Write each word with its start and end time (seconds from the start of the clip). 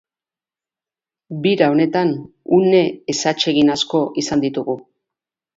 Bira 1.43 1.67
honetan 1.75 2.15
une 2.61 2.81
ezatsegin 3.15 3.73
asko 3.77 4.05
izan 4.23 4.47
ditugu. 4.49 4.81